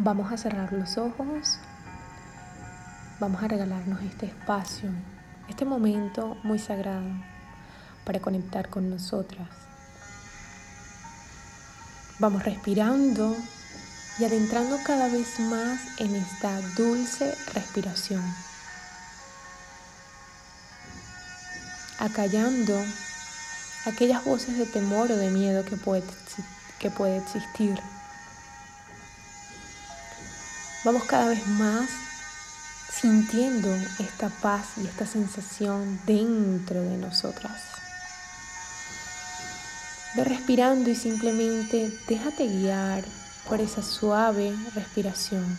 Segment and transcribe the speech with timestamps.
[0.00, 1.58] Vamos a cerrar los ojos.
[3.18, 4.90] Vamos a regalarnos este espacio,
[5.48, 7.10] este momento muy sagrado
[8.04, 9.48] para conectar con nosotras.
[12.20, 13.34] Vamos respirando
[14.20, 18.22] y adentrando cada vez más en esta dulce respiración.
[21.98, 22.80] Acallando
[23.84, 26.04] aquellas voces de temor o de miedo que puede,
[26.78, 27.76] que puede existir
[30.84, 31.90] Vamos cada vez más
[33.00, 33.68] sintiendo
[33.98, 37.60] esta paz y esta sensación dentro de nosotras.
[40.14, 43.04] Ve respirando y simplemente déjate guiar
[43.48, 45.58] por esa suave respiración,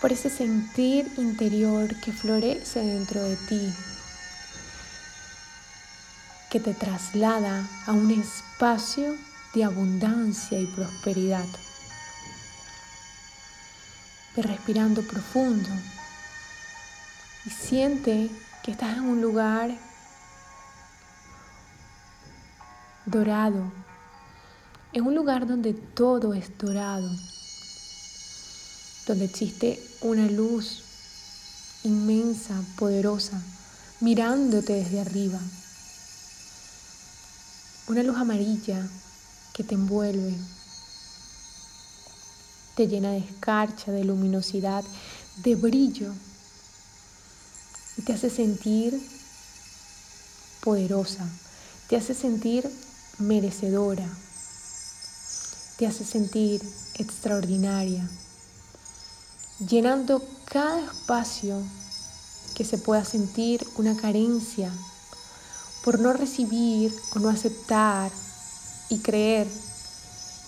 [0.00, 3.74] por ese sentir interior que florece dentro de ti,
[6.50, 9.14] que te traslada a un espacio
[9.54, 11.46] de abundancia y prosperidad.
[14.36, 15.68] Respirando profundo.
[17.44, 18.30] Y siente
[18.62, 19.76] que estás en un lugar
[23.04, 23.72] dorado,
[24.92, 27.10] en un lugar donde todo es dorado,
[29.06, 30.84] donde existe una luz
[31.82, 33.42] inmensa, poderosa,
[34.00, 35.40] mirándote desde arriba,
[37.88, 38.88] una luz amarilla
[39.52, 40.36] que te envuelve
[42.74, 44.84] te llena de escarcha, de luminosidad,
[45.36, 46.12] de brillo
[47.96, 48.98] y te hace sentir
[50.62, 51.28] poderosa,
[51.88, 52.68] te hace sentir
[53.18, 54.08] merecedora,
[55.76, 56.62] te hace sentir
[56.94, 58.08] extraordinaria,
[59.58, 61.62] llenando cada espacio
[62.54, 64.72] que se pueda sentir una carencia
[65.84, 68.10] por no recibir o no aceptar
[68.88, 69.48] y creer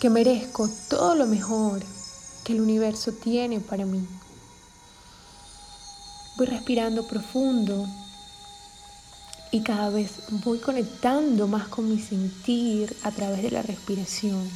[0.00, 1.82] que merezco todo lo mejor
[2.52, 4.06] el universo tiene para mí.
[6.36, 7.86] Voy respirando profundo
[9.52, 10.12] y cada vez
[10.44, 14.48] voy conectando más con mi sentir a través de la respiración.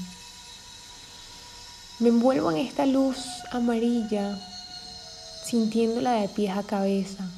[2.00, 3.18] Me envuelvo en esta luz
[3.52, 4.38] amarilla,
[5.44, 7.28] sintiéndola de pies a cabeza,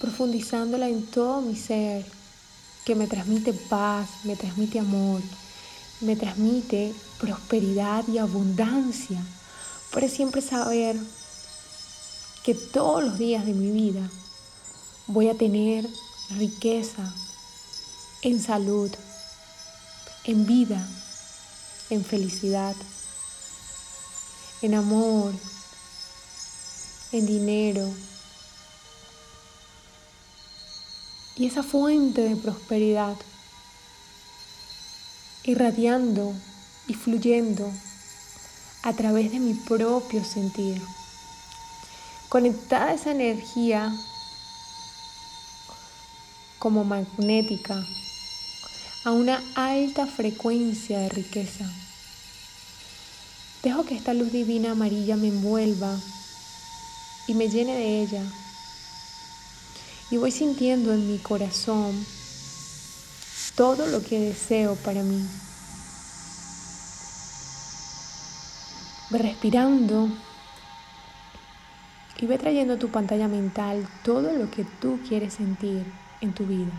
[0.00, 2.04] profundizándola en todo mi ser,
[2.84, 5.20] que me transmite paz, me transmite amor,
[6.00, 9.20] me transmite prosperidad y abundancia,
[9.92, 10.96] para siempre saber
[12.44, 14.08] que todos los días de mi vida
[15.06, 15.88] voy a tener
[16.36, 17.12] riqueza
[18.22, 18.90] en salud,
[20.24, 20.86] en vida,
[21.90, 22.76] en felicidad,
[24.62, 25.32] en amor,
[27.12, 27.88] en dinero.
[31.36, 33.16] Y esa fuente de prosperidad
[35.48, 36.34] irradiando
[36.88, 37.72] y fluyendo
[38.82, 40.78] a través de mi propio sentir.
[42.28, 43.90] Conectada esa energía
[46.58, 47.82] como magnética
[49.06, 51.64] a una alta frecuencia de riqueza.
[53.62, 55.98] Dejo que esta luz divina amarilla me envuelva
[57.26, 58.22] y me llene de ella.
[60.10, 61.94] Y voy sintiendo en mi corazón
[63.58, 65.20] todo lo que deseo para mí.
[69.10, 70.08] Ve respirando
[72.18, 75.84] y ve trayendo a tu pantalla mental todo lo que tú quieres sentir
[76.20, 76.70] en tu vida.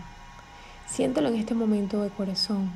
[0.86, 2.70] Siéntelo en este momento de corazón.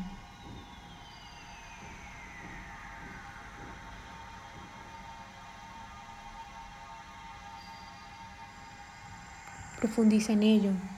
[9.80, 10.93] Profundiza en ello.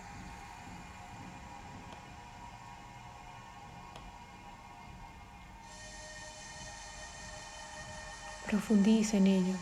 [8.67, 9.55] Profundiza en ello.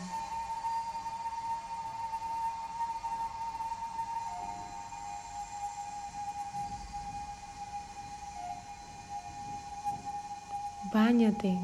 [10.91, 11.55] Báñate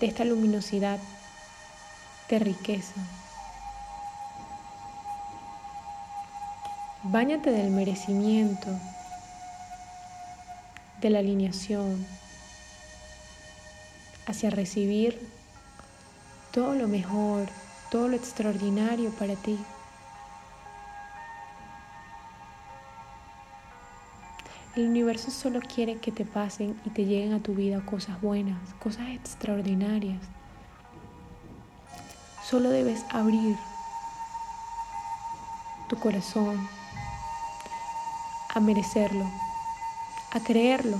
[0.00, 0.98] de esta luminosidad
[2.30, 2.94] de riqueza.
[7.02, 8.68] Báñate del merecimiento,
[11.02, 12.06] de la alineación
[14.26, 15.39] hacia recibir
[16.52, 17.48] todo lo mejor,
[17.90, 19.58] todo lo extraordinario para ti.
[24.76, 28.58] El universo solo quiere que te pasen y te lleguen a tu vida cosas buenas,
[28.78, 30.20] cosas extraordinarias.
[32.48, 33.56] Solo debes abrir
[35.88, 36.68] tu corazón
[38.54, 39.24] a merecerlo,
[40.32, 40.98] a creerlo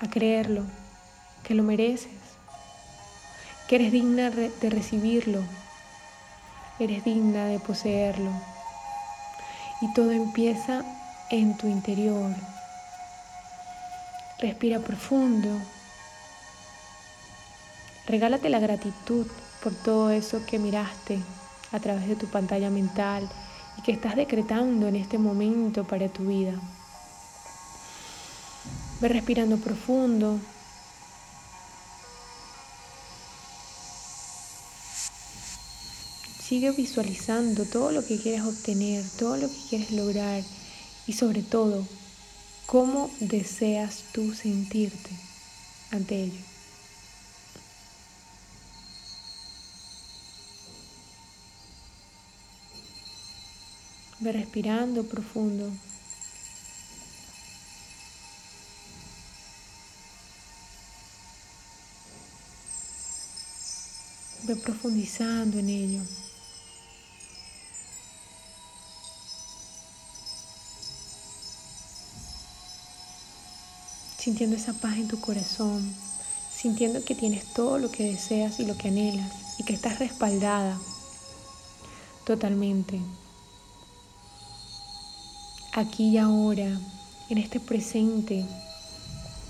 [0.00, 0.64] a creerlo,
[1.44, 2.10] que lo mereces,
[3.68, 5.42] que eres digna de recibirlo,
[6.78, 8.30] eres digna de poseerlo.
[9.82, 10.82] Y todo empieza
[11.30, 12.34] en tu interior.
[14.38, 15.48] Respira profundo.
[18.06, 19.26] Regálate la gratitud
[19.62, 21.18] por todo eso que miraste
[21.72, 23.28] a través de tu pantalla mental
[23.78, 26.54] y que estás decretando en este momento para tu vida.
[29.00, 30.38] Ve respirando profundo.
[36.46, 40.42] Sigue visualizando todo lo que quieres obtener, todo lo que quieres lograr
[41.06, 41.86] y sobre todo,
[42.66, 45.10] cómo deseas tú sentirte
[45.90, 46.44] ante ello.
[54.18, 55.72] Ve respirando profundo.
[64.44, 66.02] Ve profundizando en ello.
[74.18, 75.94] Sintiendo esa paz en tu corazón,
[76.54, 80.78] sintiendo que tienes todo lo que deseas y lo que anhelas y que estás respaldada
[82.26, 83.00] totalmente
[85.72, 86.80] aquí y ahora,
[87.28, 88.44] en este presente,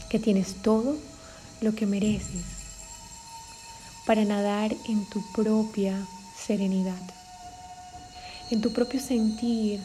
[0.08, 0.96] que tienes todo
[1.60, 2.60] lo que mereces
[4.06, 6.06] para nadar en tu propia
[6.37, 7.00] serenidad,
[8.50, 9.81] en tu propio sentir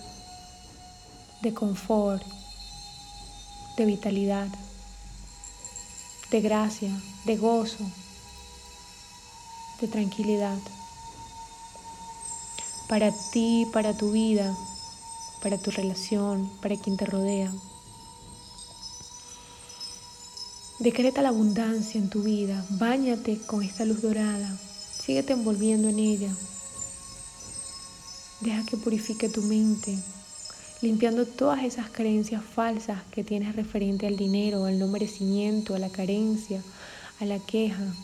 [1.41, 2.23] de confort,
[3.77, 4.47] de vitalidad,
[6.31, 6.89] de gracia,
[7.25, 7.85] de gozo,
[9.81, 10.57] de tranquilidad.
[12.88, 14.56] Para ti, para tu vida,
[15.41, 17.51] para tu relación, para quien te rodea.
[20.80, 24.57] Decreta la abundancia en tu vida, báñate con esta luz dorada,
[25.00, 26.36] síguete envolviendo en ella.
[28.42, 29.98] Deja que purifique tu mente,
[30.81, 35.89] limpiando todas esas creencias falsas que tienes referente al dinero, al no merecimiento, a la
[35.89, 36.62] carencia,
[37.22, 37.95] a la queja.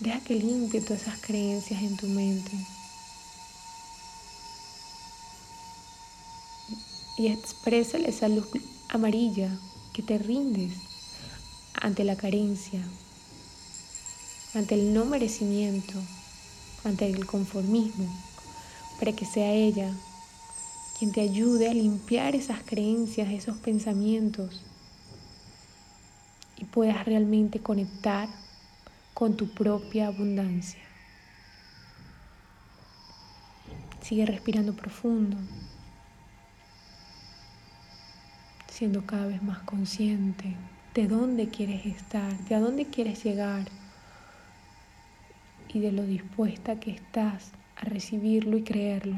[0.00, 2.52] Deja que limpie todas esas creencias en tu mente.
[7.18, 8.46] y exprésale esa luz
[8.90, 9.50] amarilla
[9.96, 10.74] que te rindes
[11.80, 12.82] ante la carencia,
[14.52, 15.94] ante el no merecimiento,
[16.84, 18.06] ante el conformismo,
[18.98, 19.90] para que sea ella
[20.98, 24.60] quien te ayude a limpiar esas creencias, esos pensamientos
[26.58, 28.28] y puedas realmente conectar
[29.14, 30.82] con tu propia abundancia.
[34.02, 35.38] Sigue respirando profundo
[38.76, 40.54] siendo cada vez más consciente
[40.92, 43.64] de dónde quieres estar, de a dónde quieres llegar
[45.72, 49.16] y de lo dispuesta que estás a recibirlo y creerlo.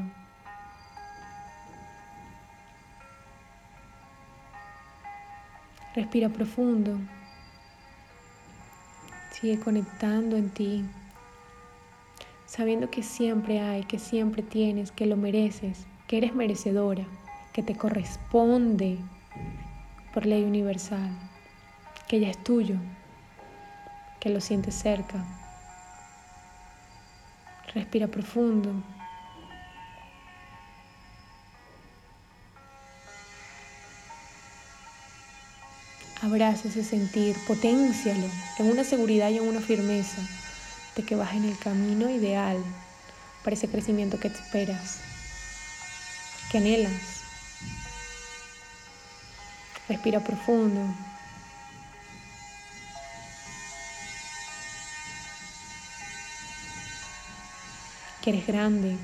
[5.93, 6.97] Respira profundo.
[9.33, 10.85] Sigue conectando en ti,
[12.45, 17.03] sabiendo que siempre hay, que siempre tienes, que lo mereces, que eres merecedora,
[17.51, 18.99] que te corresponde
[20.13, 21.09] por ley universal,
[22.07, 22.75] que ya es tuyo,
[24.19, 25.23] que lo sientes cerca.
[27.73, 28.71] Respira profundo.
[36.21, 40.21] Abraza ese sentir, potencialo en una seguridad y en una firmeza
[40.95, 42.57] de que vas en el camino ideal
[43.43, 44.99] para ese crecimiento que esperas,
[46.51, 47.18] que anhelas.
[49.89, 50.79] Respira profundo.
[58.21, 58.97] Que eres grande,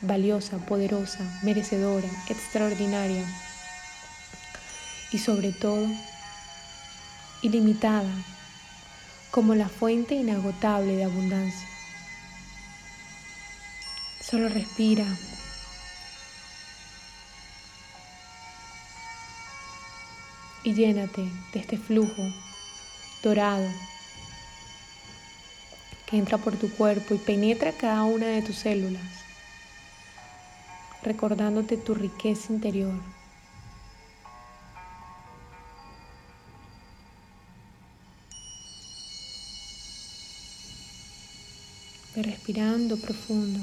[0.00, 3.24] valiosa, poderosa, merecedora, extraordinaria
[5.12, 5.86] y sobre todo
[7.42, 8.12] ilimitada
[9.30, 11.68] como la fuente inagotable de abundancia.
[14.20, 15.06] Solo respira
[20.64, 22.22] y llénate de este flujo
[23.22, 23.68] dorado
[26.06, 29.02] que entra por tu cuerpo y penetra cada una de tus células,
[31.02, 32.94] recordándote tu riqueza interior.
[42.14, 43.58] respirando profundo.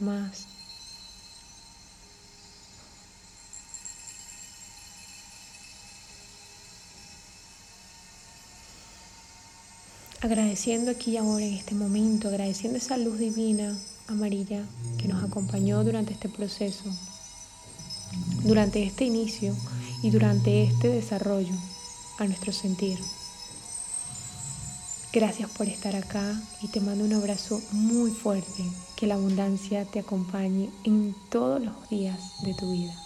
[0.00, 0.46] Más.
[10.22, 13.76] Agradeciendo aquí y ahora en este momento, agradeciendo esa luz divina
[14.08, 14.64] amarilla
[14.98, 16.84] que nos acompañó durante este proceso,
[18.42, 19.54] durante este inicio
[20.02, 21.54] y durante este desarrollo
[22.18, 22.98] a nuestro sentir.
[25.16, 28.64] Gracias por estar acá y te mando un abrazo muy fuerte.
[28.96, 33.05] Que la abundancia te acompañe en todos los días de tu vida.